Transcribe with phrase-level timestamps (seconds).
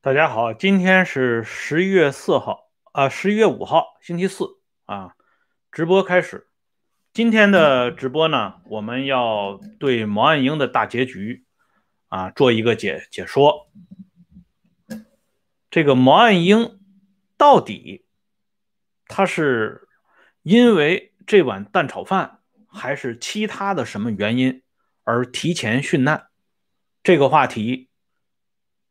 [0.00, 4.44] 大家好，今天是十一月四号啊，十一月五号，星期四
[4.84, 5.16] 啊，
[5.72, 6.46] 直播开始。
[7.12, 11.44] 今天的直播呢，我们要对毛岸英的大结局
[12.06, 13.68] 啊做一个解解说。
[15.70, 16.78] 这个毛岸英
[17.36, 18.04] 到底
[19.06, 19.88] 他是
[20.42, 22.38] 因为这碗蛋炒饭，
[22.68, 24.62] 还是其他的什么原因
[25.02, 26.28] 而提前殉难？
[27.02, 27.90] 这个话题。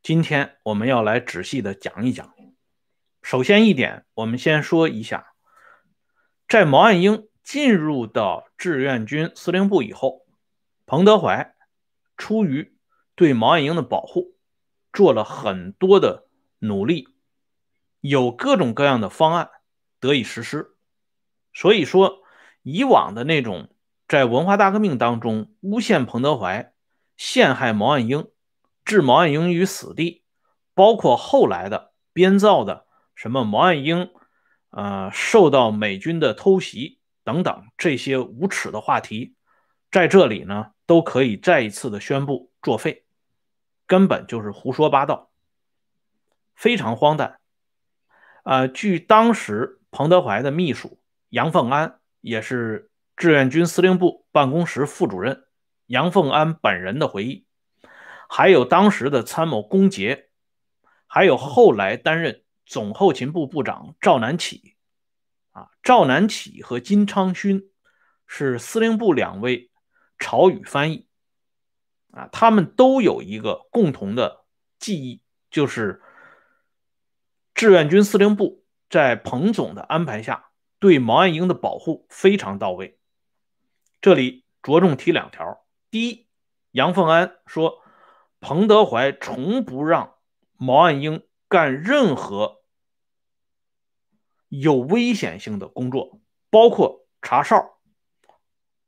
[0.02, 2.34] 今天我们要来仔细的讲一讲。
[3.22, 5.32] 首先一点，我们先说一下，
[6.46, 10.26] 在毛岸英进入到志愿军司令部以后，
[10.84, 11.56] 彭德怀
[12.18, 12.76] 出于
[13.14, 14.36] 对毛岸英的保护，
[14.92, 16.28] 做了很多的
[16.58, 17.08] 努力，
[18.00, 19.50] 有各种各样的方案
[19.98, 20.76] 得以实施。
[21.54, 22.22] 所以说，
[22.68, 23.70] 以往的那种
[24.08, 26.72] 在文化大革命当中诬陷彭德怀、
[27.16, 28.26] 陷害毛岸英。
[28.84, 30.24] 置毛岸英于死地，
[30.74, 34.10] 包括后来的编造的什么毛岸英，
[34.70, 39.34] 呃，受到美军的偷袭等等这些无耻的话题，
[39.90, 43.04] 在这里呢都可以再一次的宣布作废，
[43.86, 45.30] 根本就是胡说八道，
[46.54, 47.38] 非常荒诞。
[48.42, 55.44] 啊，据当时彭德怀的秘书杨凤安，也是志愿军司令部办公室副主任
[55.86, 57.46] 杨凤安本人的回忆。
[58.28, 60.30] 还有当时的参谋龚杰，
[61.06, 64.74] 还有后来担任总后勤部部长赵南起，
[65.52, 67.70] 啊，赵南起和金昌勋
[68.26, 69.70] 是司令部两位
[70.18, 71.06] 朝语翻译，
[72.10, 74.44] 啊，他们都有一个共同的
[74.80, 76.02] 记忆，就是
[77.54, 80.45] 志愿军司令部在彭总的安排下，
[80.86, 83.00] 对毛岸英的保护非常到位。
[84.00, 86.28] 这里着重提两条：第一，
[86.70, 87.82] 杨凤安说。
[88.38, 90.16] 彭德怀从不让
[90.56, 92.62] 毛岸英干任何
[94.48, 97.80] 有危险性的工作，包括查哨、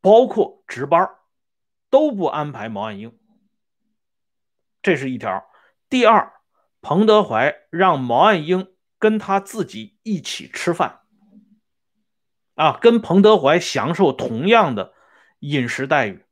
[0.01, 1.11] 包括值班，
[1.89, 3.19] 都不安排毛岸英。
[4.83, 5.51] 这是一条。
[5.89, 6.35] 第二，
[6.83, 10.98] 彭德怀让毛岸英跟他自己一起吃饭，
[12.59, 14.93] 啊，跟彭德怀享受同样的
[15.39, 16.25] 饮食待遇。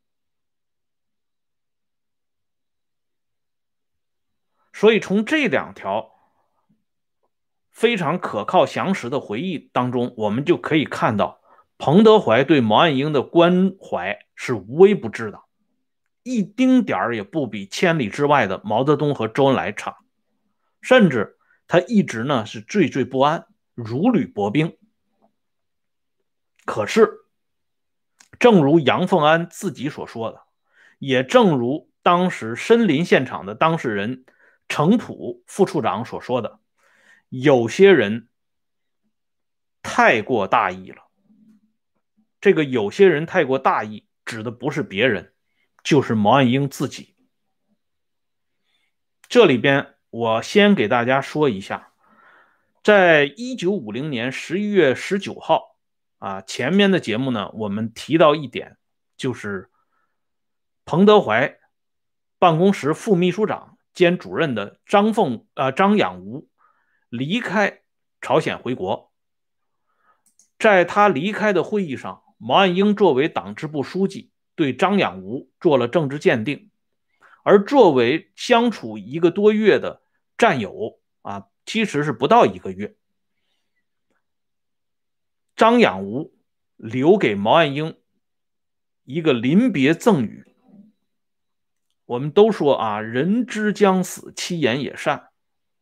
[4.73, 6.11] 所以，从这两条
[7.71, 11.41] 非常可靠、详实的回忆当中，我们就可以看到，
[11.79, 15.41] 彭德怀对毛岸英的关怀是无微不至的，
[16.25, 19.99] 一丁点儿也不比千里之外的毛泽东和周恩来差，
[20.81, 21.39] 甚至
[21.69, 24.77] 他一直呢是惴惴不安，如履薄冰。
[26.67, 27.21] 可是，
[28.39, 30.43] 正如杨凤安自己所说的，
[30.99, 34.27] 也正如当时身临现场的当事人。
[34.69, 36.59] 程普副处长所说的，
[37.29, 38.29] 有些人
[39.81, 41.05] 太过大意了。
[42.41, 45.33] 这个有些人太过大意，指的不是别人，
[45.85, 47.15] 就是毛岸英自己。
[49.29, 51.93] 这里边，我先给大家说一下，
[52.83, 55.76] 在一九五零年十一月十九号
[56.19, 58.77] 啊，前面的节目呢，我们提到一点，
[59.17, 59.71] 就是
[60.85, 61.59] 彭德怀
[62.39, 63.73] 办公室副秘书长。
[63.95, 66.51] 兼主任的张凤啊张养吾
[67.09, 67.81] 离开
[68.21, 69.11] 朝鲜回国，
[70.59, 76.71] 在他离开的会议上，毛岸英作为党支部书记对张养吾做了政治鉴定，
[77.43, 80.03] 而作为相处一个多月的
[80.37, 82.97] 战友啊，其实是不到一个月，
[85.57, 86.35] 张养吾
[86.77, 87.97] 留给毛岸英
[89.05, 90.45] 一个临别赠语。
[92.05, 95.31] 我们都说啊，人之将死，其言也善，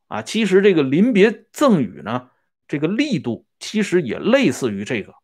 [0.07, 2.31] 啊，其实这个临别赠语呢，
[2.67, 5.15] 这个力度其实也类似于这个，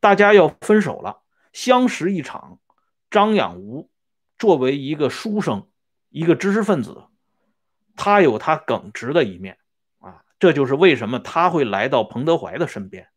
[0.00, 2.60] 大家要分手了，相识一场。
[3.10, 3.90] 张养吾
[4.38, 5.68] 作为一个书生，
[6.08, 7.04] 一个知识分子，
[7.94, 9.58] 他有他耿直的一面
[9.98, 13.08] 啊，这就是为什么他会来到彭德怀的身边，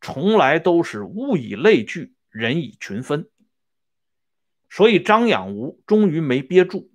[0.00, 3.28] 从来都是物以类聚，人以群分。
[4.70, 6.90] 所以张养吾终于没憋住，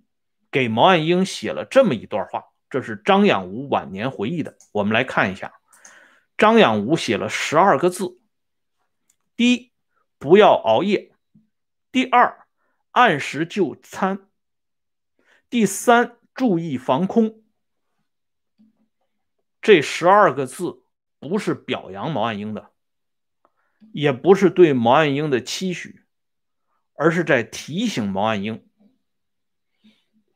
[0.51, 2.45] 给毛岸英写了这么一段话。
[2.69, 4.57] 这是张养吾晚年回忆的。
[4.71, 5.53] 我们来看一下，
[6.37, 8.19] 张养吾写了十二个字：
[9.35, 9.71] 第一，
[10.17, 11.13] 不要熬夜；
[11.91, 12.47] 第二，
[12.91, 14.27] 按时就餐；
[15.49, 17.43] 第三，注意防空。
[19.61, 20.83] 这十二个字
[21.19, 22.72] 不是表扬毛岸英的，
[23.91, 26.03] 也不是对毛岸英的期许，
[26.95, 28.63] 而是在提醒毛岸英，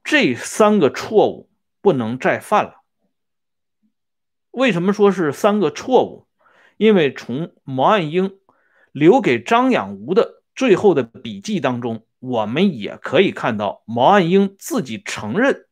[0.03, 1.49] 这三个错误
[1.81, 2.81] 不能再犯了。
[4.51, 6.27] 为什么说是三个错误？
[6.77, 8.39] 因为从毛岸英
[8.91, 15.67] 留给张养吾的最后的笔记当中，我们也可以看到毛岸英自己承认，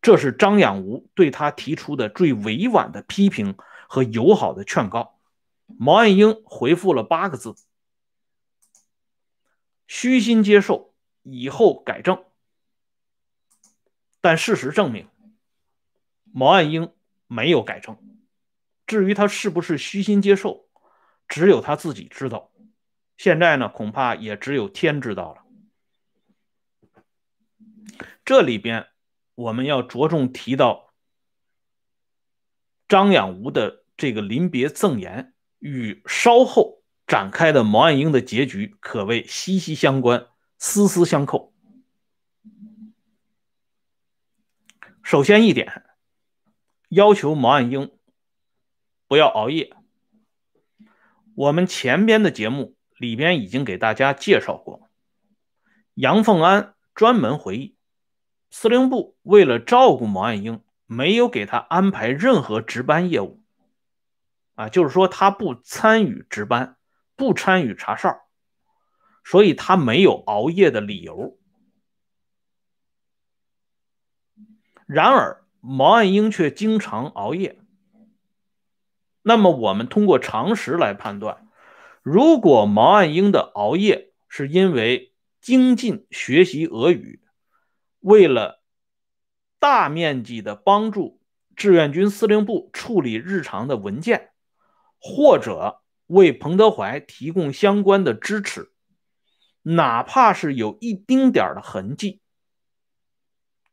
[0.00, 3.56] 这是张养吾对他提出的最委婉的批评
[3.88, 5.11] 和友好的劝告。
[5.78, 7.54] 毛岸英回复了八个字
[9.88, 12.24] ：“虚心接受，以后改正。”
[14.20, 15.08] 但事实证明，
[16.24, 16.92] 毛岸英
[17.26, 17.98] 没有改正。
[18.86, 20.68] 至于他是不是虚心接受，
[21.26, 22.52] 只有他自己知道。
[23.16, 25.42] 现在呢，恐怕也只有天知道了。
[28.24, 28.88] 这里边
[29.34, 30.92] 我们要着重提到
[32.86, 35.31] 张养吾的这个临别赠言。
[35.62, 40.26] 与稍后展开的毛岸英的结局可谓息息相关、
[40.58, 41.54] 丝丝相扣。
[45.04, 45.84] 首先一点，
[46.88, 47.92] 要求毛岸英
[49.06, 49.76] 不要熬夜。
[51.36, 54.90] 我们前边的节目里边已经给大家介绍过，
[55.94, 57.76] 杨凤安专门回忆，
[58.50, 63.41] 司令部为了照顾毛岸英，没有给他安排任何值班业务。
[64.54, 66.76] 啊，就是说他不参与值班，
[67.16, 68.20] 不参与查哨，
[69.24, 71.38] 所以他没有熬夜的理由。
[74.86, 77.58] 然而毛岸英却经常熬夜。
[79.22, 81.48] 那么我们通过常识来判断，
[82.02, 87.22] 如果毛岸英的熬夜是因为精进学习俄语，
[88.00, 88.60] 为了
[89.60, 91.20] 大面积的帮助
[91.54, 94.31] 志愿军司令部处理日常的文件。
[95.02, 98.70] 或者为彭德怀提供相关的支持，
[99.62, 102.20] 哪怕是有一丁点的痕迹，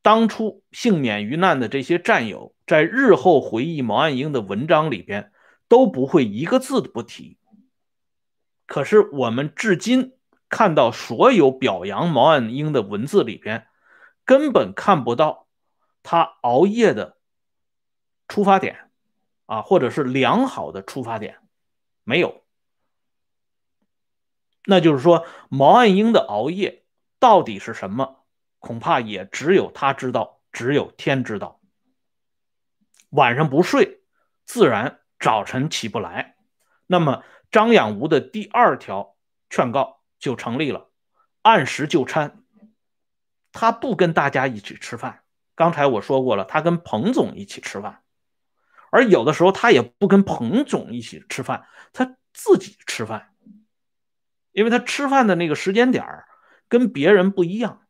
[0.02, 5.32] 当初幸免于难的这些战友，在日后回忆毛岸英的文章里边
[5.68, 7.38] 都不会一个字不提。
[8.66, 10.14] 可是我们至今
[10.48, 13.68] 看到所有表扬毛岸英的文字里边，
[14.26, 15.48] 根本看不到
[16.02, 17.18] 他熬夜的
[18.28, 18.89] 出发点。
[19.50, 21.40] 啊，或者是良好的出发点，
[22.04, 22.44] 没有。
[24.66, 26.86] 那就是说，毛岸英的熬夜
[27.18, 28.28] 到底是什么？
[28.60, 31.60] 恐怕也只有他知道，只有天知道。
[33.10, 34.04] 晚上不睡，
[34.46, 36.36] 自然早晨起不来。
[36.86, 39.16] 那么张养吾的第二条
[39.50, 40.92] 劝告就成立了：
[41.42, 42.44] 按时就餐。
[43.52, 45.24] 他不跟大家一起吃饭。
[45.56, 48.04] 刚才我说过了，他跟彭总一起吃饭。
[48.92, 53.34] 而有的时候，他也不跟彭总一起吃饭，他自己吃饭，
[54.52, 56.26] 因为他吃饭的那个时间点儿
[56.68, 57.86] 跟别人不一样。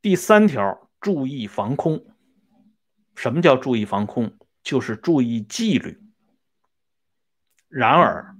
[0.00, 2.06] 第三条，注意防空。
[3.14, 4.38] 什么叫注意防空？
[4.62, 6.02] 就是注意纪律。
[7.68, 8.34] 然而，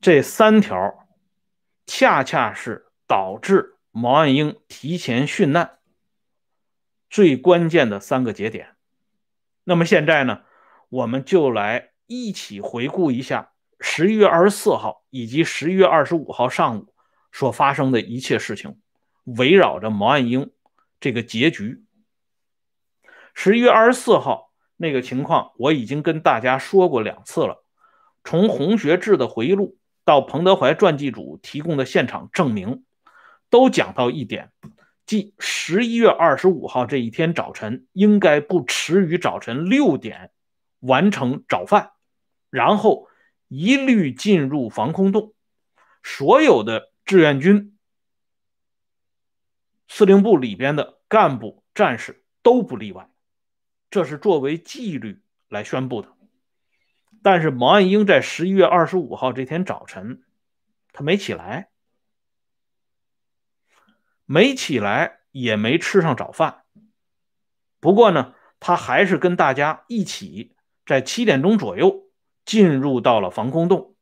[0.00, 1.08] 这三条
[1.86, 5.79] 恰恰是导致毛岸英提前殉难。
[7.10, 8.76] 最关键的三个节点，
[9.64, 10.42] 那么现在呢，
[10.88, 16.94] 我们就来一起回顾一下十一月二十四号以及十一月二十五号上午
[17.32, 18.78] 所发生的一切事情，
[19.24, 20.52] 围绕着毛岸英
[21.00, 21.84] 这个结局。
[23.34, 27.64] 十一月二十四号那个情况，我已经跟大家说过两次了。
[28.22, 32.84] 从洪学智的回忆录到彭德怀传记组提供的现场证明，
[33.48, 34.52] 都讲到一点。
[35.10, 40.30] 即十一月二十五号这一天早晨，应该不迟于早晨六点
[40.78, 41.90] 完成早饭，
[42.48, 43.08] 然后
[43.48, 45.34] 一律进入防空洞。
[46.04, 47.76] 所有的志愿军
[49.88, 53.10] 司令部里边的干部战士都不例外，
[53.90, 56.08] 这是作为纪律来宣布的。
[57.20, 60.22] 但是毛岸英在十一月二十五号这天早晨，
[60.92, 61.69] 他没起来。
[64.32, 66.62] 没起来，也没吃上早饭。
[67.80, 70.54] 不过呢，他还是跟大家一起
[70.86, 72.04] 在七点钟左右
[72.44, 73.96] 进入到了防空洞。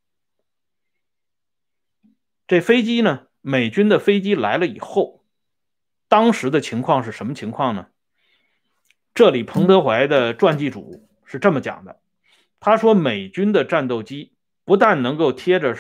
[2.47, 5.25] 这飞机呢，美军的飞机来了以后，
[6.09, 7.87] 当时的情况是什么情况呢？
[9.15, 12.03] 这里彭德怀的传记组是这么讲的：
[12.61, 14.35] 他说，美军的战斗机
[14.67, 15.75] 不但能够贴着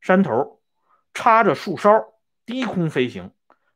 [0.00, 0.62] 山头，
[1.12, 2.14] 插着树梢
[2.46, 3.32] 低空飞行。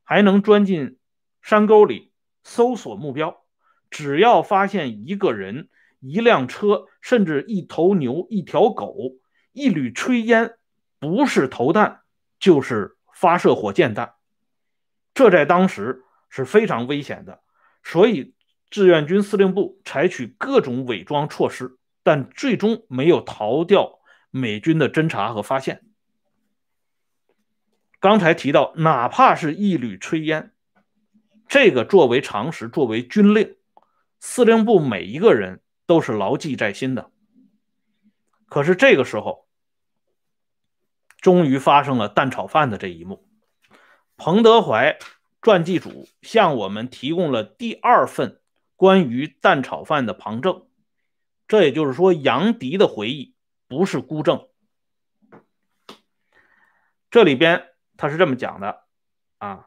[0.07, 0.99] 还能钻进
[1.43, 2.13] 山沟里
[2.45, 3.43] 搜索目标，
[3.91, 8.97] 只要发现一个人一辆车，甚至一头牛、一条狗、
[9.53, 10.57] 一缕炊烟，
[11.01, 12.03] 不是投弹，
[12.39, 14.15] 就是发射火箭弹。
[15.13, 17.41] 这在当时是非常危险的，
[17.83, 18.35] 所以
[18.71, 23.99] 志愿军司令部采取各种伪装措施，但最终没有逃掉
[24.31, 25.86] 美军的侦查和发现。
[28.07, 30.53] 刚才提到，哪怕是一缕炊烟，
[31.49, 33.57] 这个作为常识，作为军令，
[34.21, 37.11] 司令部每一个人都是牢记在心的。
[38.49, 39.49] 可是这个时候，
[41.21, 43.29] 终于发生了蛋炒饭的这一幕。
[44.17, 44.97] 彭德怀
[45.43, 48.41] 传记组向我们提供了第二份
[48.77, 50.69] 关于蛋炒饭的旁证，
[51.49, 53.35] 这也就是说，杨迪的回忆
[53.67, 54.47] 不是孤证。
[57.11, 57.73] 这里边。
[57.97, 58.83] 他是这么讲的，
[59.38, 59.67] 啊，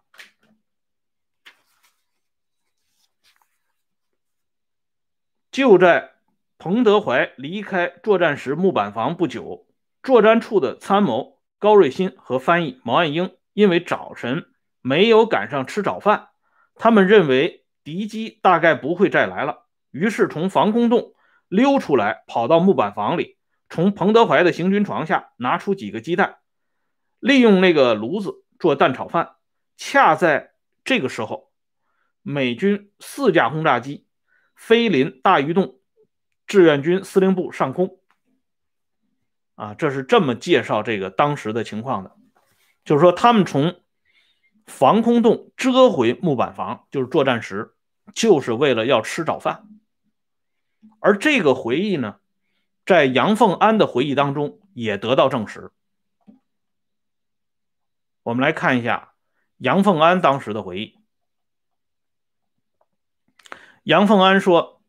[5.52, 6.12] 就在
[6.58, 9.68] 彭德怀离开作战室木板房不久，
[10.04, 14.46] 作战处的参谋高瑞新和翻译毛岸英因为早晨
[14.82, 16.30] 没有赶上吃早饭，
[16.76, 21.14] 他们认为敌机大概不会再来了，于是从防空洞
[21.48, 23.38] 溜出来，跑到木板房里，
[23.70, 26.39] 从彭德怀的行军床下拿出几个鸡蛋。
[27.20, 29.36] 利用那个炉子做蛋炒饭，
[29.78, 30.52] 恰在
[30.84, 31.52] 这个时候，
[32.22, 34.06] 美军四架轰炸机
[34.56, 35.80] 飞临大榆洞
[36.48, 38.00] 志愿军司令部上空。
[39.56, 42.16] 啊，这是这么介绍这个当时的情况的，
[42.86, 43.82] 就是说他们从
[44.66, 47.74] 防空洞折回木板房，就是作战时，
[48.14, 49.68] 就是为了要吃早饭。
[51.00, 52.16] 而这个回忆呢，
[52.86, 55.72] 在杨凤安的回忆当中也得到证实。
[58.24, 59.14] 我们来看一下
[59.58, 61.00] 杨凤安当时的回忆。
[63.84, 64.84] 杨凤安说：“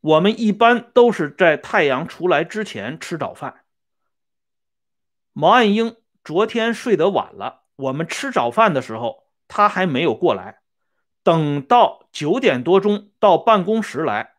[0.00, 3.64] 我们一般都是在太阳出来之前吃早饭。
[5.32, 10.60] 毛岸英昨天睡得晚了，我们吃早饭的时候他还没有过来。
[11.22, 14.34] 等到九点多钟到办公室来，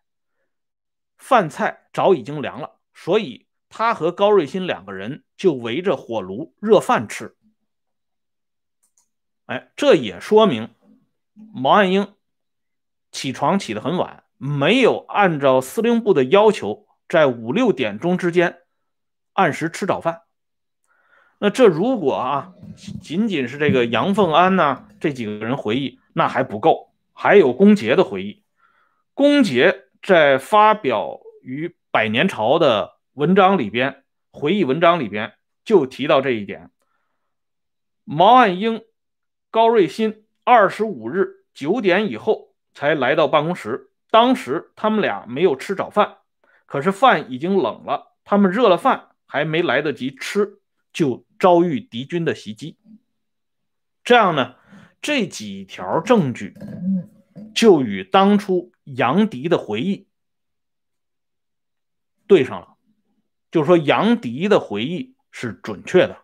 [1.17, 7.35] 饭菜早已经凉了，所以。”他和高瑞欣两个人就围着火炉热饭吃。
[9.47, 10.69] 哎，这也说明
[11.33, 12.13] 毛岸英
[13.11, 18.59] 起床起得很晚，没有按照司令部的要求在五六点钟之间
[19.33, 20.21] 按时吃早饭。
[21.39, 22.53] 那这如果啊，
[23.01, 28.43] 仅仅是这个杨凤安呢这几个人回忆，那还不够，还有龚杰的回忆。
[29.15, 33.01] 龚杰在发表于《百年潮》的。
[33.13, 34.00] 文章里边，
[34.31, 35.33] 回忆文章里边
[35.63, 36.71] 就提到这一点。
[38.03, 38.83] 毛岸英、
[39.49, 46.17] 高瑞新二十五日九点以后才来到办公室，当时他们俩没有吃早饭，
[46.65, 50.59] 可是饭已经冷了，他们热了饭还没来得及吃，
[50.91, 52.77] 就遭遇敌军的袭击。
[54.03, 54.55] 这样呢，
[55.01, 56.55] 这几条证据
[57.53, 60.07] 就与当初杨迪的回忆
[62.25, 62.75] 对上了。
[63.51, 66.23] 就是说，杨迪的回忆是准确的。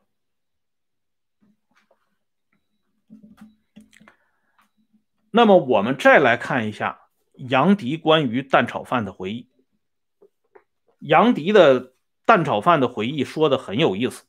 [5.29, 9.51] 那么，我们再来看一下杨迪关于蛋炒饭的回忆。
[11.00, 11.93] 杨迪的
[12.25, 14.24] 蛋炒饭的回忆说的很有意思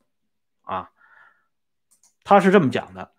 [0.63, 0.91] 啊，
[2.25, 3.13] 他是这么讲的，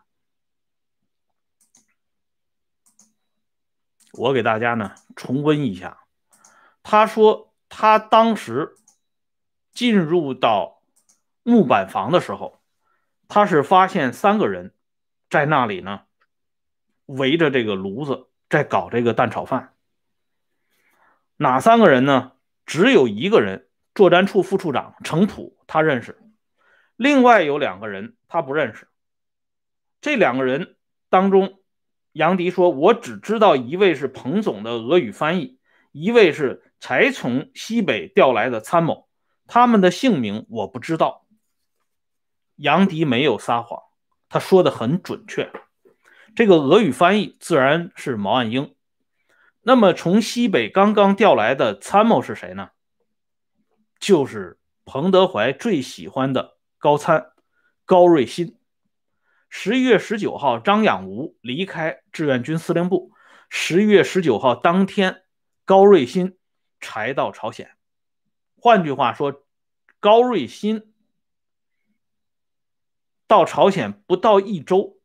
[4.12, 6.04] 我给大家呢重温一下。
[6.84, 8.76] 他说，他当时。
[9.72, 10.82] 进入到
[11.44, 12.62] 木板房的时候，
[13.28, 14.74] 他是发现三个人
[15.30, 16.02] 在那里呢，
[17.06, 19.74] 围着这个炉子在搞这个蛋炒饭。
[21.38, 22.34] 哪三个人呢？
[22.66, 26.14] 只有一个人，作战处副处长程普，他认识；
[26.96, 28.88] 另外有两个人他不认识。
[30.02, 30.76] 这两个人
[31.10, 31.60] 当中，
[32.12, 35.60] 杨迪说：“我只知道一位是彭总的俄语翻译，
[35.92, 39.09] 一位是才从西北调来的参谋。”
[39.50, 41.26] 他们的姓名我不知道。
[42.56, 43.82] 杨迪没有撒谎，
[44.30, 45.52] 他说的很准确。
[46.36, 48.76] 这个俄语翻译自然是毛岸英。
[49.62, 52.70] 那么从西北刚刚调来的参谋是谁呢？
[54.00, 57.32] 就是彭德怀最喜欢的高参
[57.86, 58.56] 高瑞新。
[59.50, 63.12] 十一月十九号，张养吾离开志愿军司令部。
[63.50, 65.24] 十一月十九号当天，
[65.66, 66.38] 高瑞新
[66.80, 67.79] 才到朝鲜。
[68.62, 69.44] 换句话说，
[70.00, 70.94] 高瑞欣
[73.28, 74.98] 到朝鲜不到一周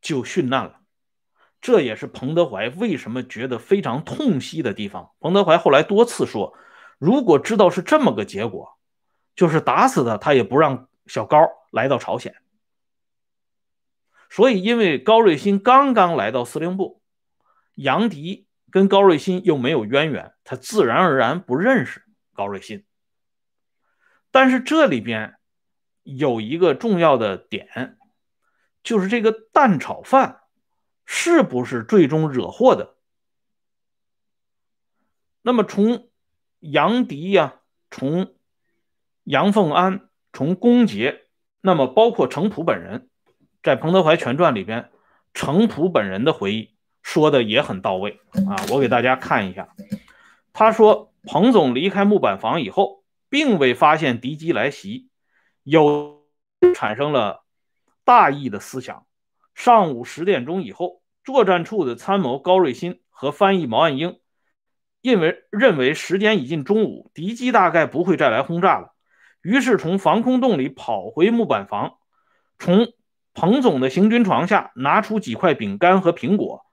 [0.00, 0.80] 就殉难了。
[1.60, 5.12] 这也是彭德怀为什么觉得非常痛惜的地方。
[5.20, 6.56] 彭德怀后来多次说，
[6.98, 8.76] 如果知道是这么个结果，
[9.36, 11.38] 就是打死他，他也不让小高
[11.70, 12.34] 来到朝鲜。
[14.28, 17.00] 所以，因为高瑞欣刚刚来到司令部，
[17.74, 22.01] 杨迪跟高瑞欣又没有渊源，他自然而然不认识
[22.34, 22.84] 高瑞新。
[24.30, 25.36] 但是这里边
[26.02, 27.98] 有一个重要的点，
[28.82, 30.40] 就是这个蛋炒饭。
[31.04, 32.94] 是不是最终惹祸的？
[35.42, 36.08] 那么从
[36.60, 37.56] 杨迪呀，
[37.90, 38.36] 从
[39.24, 41.26] 杨凤安，从龚杰，
[41.60, 43.10] 那么包括程普本人，
[43.64, 44.90] 在《彭德怀全传》里边，
[45.34, 48.64] 程普本人的回忆说的也很到位啊。
[48.70, 49.74] 我给大家看一下，
[50.52, 55.08] 他说彭总离开木板房以后，并未发现敌机来袭，
[55.62, 56.24] 有
[56.74, 57.44] 产生了
[58.04, 59.06] 大义的思想。
[59.54, 61.00] 上午十点钟以后。
[61.24, 64.18] 作战处的参谋高瑞新和翻译毛岸英，
[65.02, 68.92] 因为认为时间已近中午，敌机大概不会再来轰炸了，
[69.40, 71.98] 于是从防空洞里跑回木板房，
[72.58, 72.92] 从
[73.34, 76.66] 彭总的行军床下拿出几块饼干和苹果，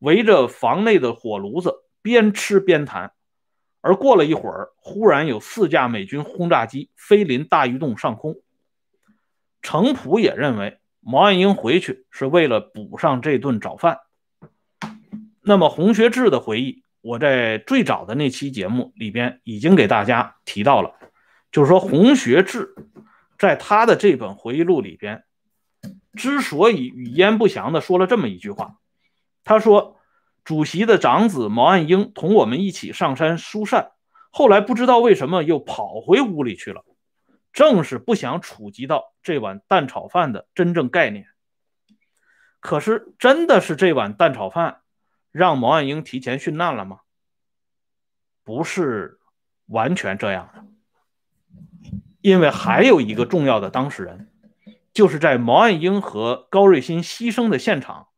[0.00, 3.14] 围着房内的火炉子边吃边谈。
[3.84, 8.36] 而过了一会儿，忽然有四架美军轰炸机飞临大鱼洞上空。
[9.60, 10.80] 程普也认为。
[11.06, 13.98] 毛岸英回去是为了补上这顿早饭。
[15.42, 20.94] 那么洪学智的回忆，我在最早的那期节目里边已经给大家提到了，
[21.52, 22.74] 就是说洪学智
[23.38, 25.24] 在他的这本回忆录里边，
[26.14, 28.78] 之所以语焉不详的说了这么一句话，
[29.44, 29.93] 他说
[30.44, 33.92] ：“主席的长子毛岸英同我们一起上山疏散，
[34.30, 36.84] 后来不知道为什么又跑回屋里去了。”
[37.54, 41.28] 正是不想触及到这碗蛋炒饭的真正概念。
[42.58, 44.80] 可是，真的是这碗蛋炒饭
[45.30, 46.98] 让毛岸英提前殉难了吗？
[48.42, 49.20] 不是
[49.66, 50.64] 完全这样的，
[52.20, 54.28] 因为还有一个重要的当事人，
[54.92, 58.08] 就是在毛岸英和高瑞新牺牲的现场，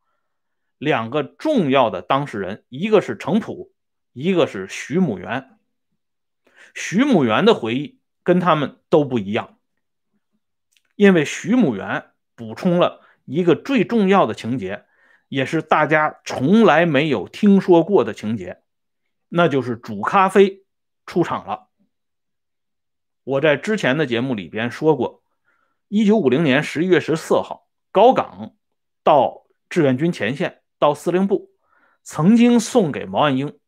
[0.77, 3.73] 两个重要的当事人，一个是程普，
[4.13, 5.57] 一个是徐母元。
[6.73, 7.97] 徐母元的回忆。
[8.27, 9.57] 跟他们都不一样，
[10.97, 14.83] 因为徐母元补充了一个最重要的情节，
[15.29, 18.63] 也是大家从来没有听说过的情节，
[19.29, 20.65] 那就是煮咖啡
[21.05, 21.69] 出场了。
[23.23, 25.23] 我在之前的节目里边说过，
[25.87, 28.55] 一九五零年十一月十四号，高岗
[29.05, 31.51] 到志愿军前线，到司令部，
[32.03, 33.59] 曾经送给毛岸英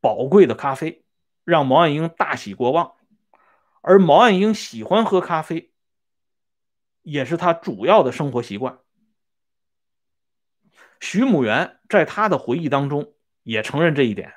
[0.00, 1.04] 宝贵的咖啡，
[1.44, 2.94] 让毛岸英大喜过望。
[3.82, 5.72] 而毛岸英喜欢喝咖啡，
[7.02, 8.78] 也是他主要的生活习惯。
[11.00, 14.34] 徐母元在他的回忆当中也承认这一点。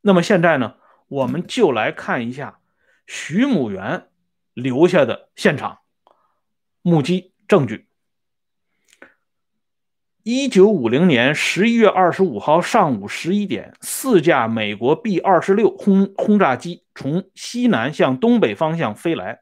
[0.00, 2.60] 那么现在呢，我们就来看一下
[3.06, 4.10] 徐母元
[4.54, 5.78] 留下的现场
[6.82, 7.88] 目击证据。
[10.24, 19.40] 一九五零年十一月二十五号上午十一点，四架美国 B 二十六轰轰炸机从西南向东北方向飞来。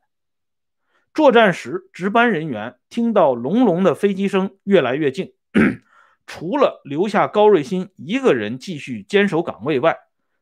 [1.13, 5.35] 作战时，值班人员听到隆隆的飞机声越来越近。
[6.27, 9.99] 除了留下高瑞欣一个人继续坚守岗位外，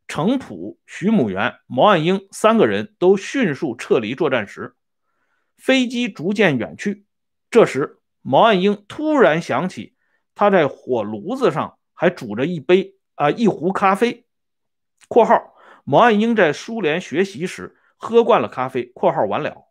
[0.07, 4.77] 程普、徐母元、毛岸英三个人都迅速撤离作战时。
[5.57, 7.07] 飞机逐渐远去。
[7.51, 9.95] 这时，毛岸英突然想起。
[10.39, 14.25] 他在火炉子上还煮着一杯啊一壶咖啡
[15.09, 19.65] （括号毛岸英在苏联学习时喝惯了咖啡）（括号完了）。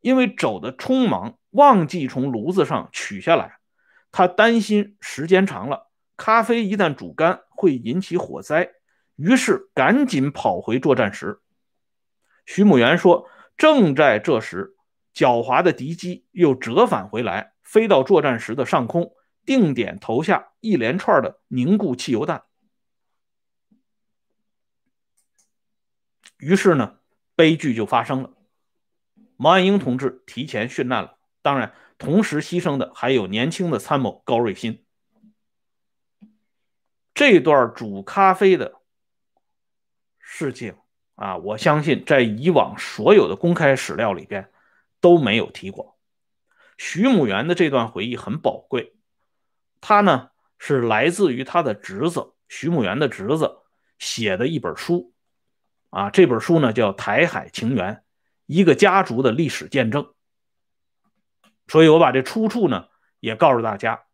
[0.00, 3.58] 因为走的匆忙，忘记从炉子上取下来。
[4.10, 8.70] 他担心时间长了，咖啡一旦煮干会引起火灾，
[9.16, 11.40] 于是赶紧跑回作战室。
[12.46, 13.28] 徐母元说
[13.58, 14.74] ：“正在这时，
[15.14, 19.12] 狡猾的敌机又折返回来，飞到作战室的上空。”
[19.44, 22.44] 定点投下一连串的凝固汽油弹，
[26.38, 26.98] 于是呢，
[27.34, 28.32] 悲剧就发生了。
[29.36, 31.18] 毛岸英同志提前殉难了。
[31.42, 34.84] 当然，同时牺牲的还有年轻的参谋高瑞欣。
[37.12, 38.80] 这段煮咖啡的
[40.18, 40.76] 事情
[41.16, 44.50] 啊，我相信在以往所有的公开史料里边
[45.00, 45.98] 都没有提过。
[46.78, 48.94] 徐母元的这段回忆很宝贵。
[49.82, 53.58] 他呢是来自于他的侄子徐母元的侄子
[53.98, 55.12] 写的一本书，
[55.90, 57.96] 啊，这本书呢叫《台海情缘》，
[58.46, 60.14] 一个家族的历史见证。
[61.66, 62.88] 所以我把这出处呢
[63.20, 64.04] 也告诉大家，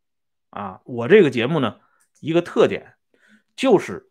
[0.51, 1.81] 啊，我这个节目呢，
[2.21, 2.95] 一个特点
[3.55, 4.11] 就是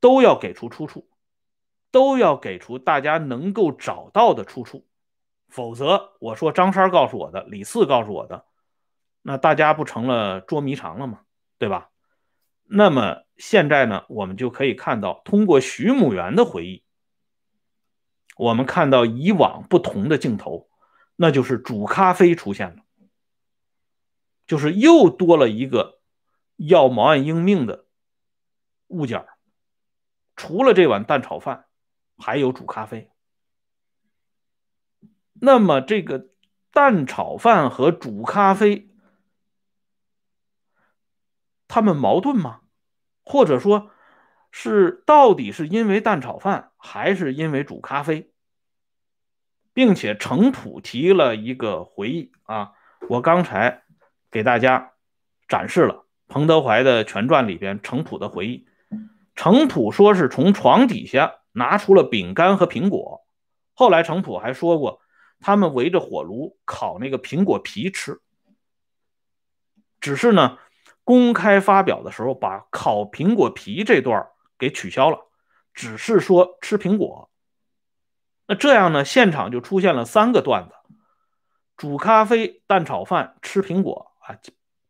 [0.00, 1.10] 都要给出出处，
[1.90, 4.86] 都要给出大家能够找到的出处，
[5.48, 8.46] 否则我说张三告诉我的，李四告诉我的，
[9.22, 11.20] 那大家不成了捉迷藏了吗？
[11.58, 11.90] 对吧？
[12.64, 16.84] 那么现在呢，我们就可以看到，通过徐母元的回忆，
[18.36, 20.68] 我们看到以往不同的镜头，
[21.16, 22.82] 那就是煮咖啡出现了。
[24.46, 26.00] 就是又多了一个
[26.56, 27.86] 要毛岸英命的
[28.88, 29.24] 物件
[30.34, 31.66] 除了这碗蛋炒饭，
[32.18, 33.10] 还有煮咖啡。
[35.34, 36.28] 那么这个
[36.72, 38.91] 蛋炒饭和煮咖啡，
[41.72, 42.60] 他们矛盾吗？
[43.24, 43.90] 或者说，
[44.50, 48.30] 是到底是因为蛋炒饭，还是因为煮咖啡？
[49.72, 52.72] 并且程普提了一个回忆啊，
[53.08, 53.84] 我刚才。
[54.30, 54.94] 给大家
[55.46, 58.66] 展示了彭德怀的全传里边程普的回忆。
[59.34, 63.26] 程普说是从床底下拿出了饼干和苹果。
[63.74, 65.02] 后来程普还说过，
[65.38, 68.22] 他们围着火炉烤那个苹果皮吃。
[70.00, 70.56] 只是呢，
[71.04, 75.18] 公开发表的时候把烤苹果皮这段给取消了，
[75.74, 77.30] 只是说吃苹果。
[78.46, 80.74] 那这样呢，现场就出现了三个段子：
[81.76, 84.12] 煮咖啡、蛋炒饭、吃苹果。
[84.20, 84.38] 啊，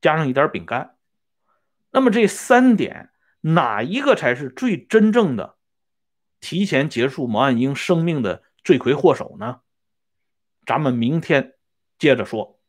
[0.02, 0.96] 加上一点饼干，
[1.90, 5.56] 那么这三点哪一个才是最真正的
[6.38, 9.60] 提前结束毛岸英生命的罪魁祸首呢？
[10.66, 11.54] 咱们明天
[11.98, 12.60] 接着说。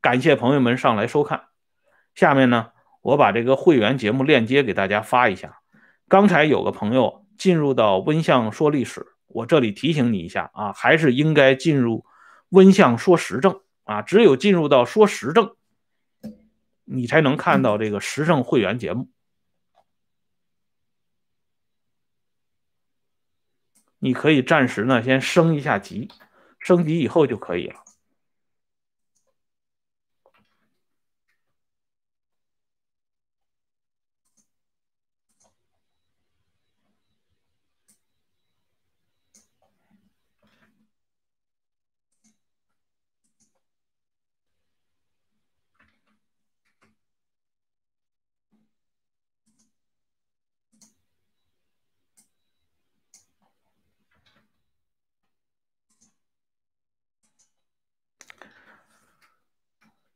[0.00, 1.48] 感谢朋友们上来收看。
[2.14, 2.72] 下面呢，
[3.02, 5.60] 我把这个会员节目链接给大家发一下。
[6.08, 12.04] 刚才有个朋友进入到温相说历史，我这里提醒你一下啊，还是应该进入
[12.50, 15.54] 温相说时政啊，只有进入到说时政。
[16.86, 19.08] 你才能看到这个时政会员节目，
[23.98, 26.10] 你可以暂时呢先升一下级，
[26.58, 27.83] 升级以后就可以了。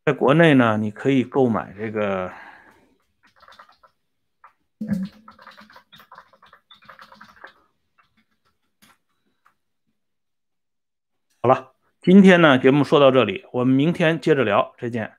[0.09, 2.33] 在国内呢，你可以购买这个。
[11.42, 15.17] 好了，今天呢节目说到这里，我们明天接着聊，再见。